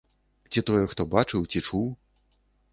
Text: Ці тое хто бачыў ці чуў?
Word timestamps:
Ці 0.51 0.63
тое 0.69 0.79
хто 0.95 1.07
бачыў 1.13 1.45
ці 1.51 1.59
чуў? 1.67 1.87